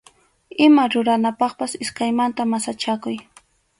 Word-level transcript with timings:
Ima 0.67 0.85
ruranapaqpas 0.95 1.75
iskaymanta 1.87 2.49
masachakuy. 2.55 3.19